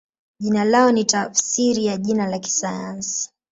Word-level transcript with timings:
Jina 0.39 0.63
lao 0.65 0.91
ni 0.91 1.03
tafsiri 1.05 1.85
ya 1.85 1.97
jina 1.97 2.27
la 2.27 2.39
kisayansi. 2.39 3.31